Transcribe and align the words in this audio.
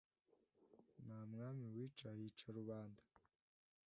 Nta 1.03 1.19
mwami 1.31 1.65
wica, 1.73 2.07
hica 2.17 2.47
rubanda. 2.57 3.03